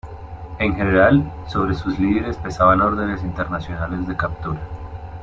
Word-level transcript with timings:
En 0.57 0.73
general 0.75 1.31
sobre 1.47 1.75
sus 1.75 1.99
líderes 1.99 2.35
pesaban 2.37 2.81
órdenes 2.81 3.21
internacionales 3.21 4.07
de 4.07 4.17
captura. 4.17 4.59